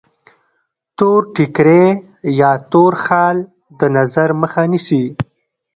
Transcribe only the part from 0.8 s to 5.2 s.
تور ټیکری یا تور خال د نظر مخه نیسي.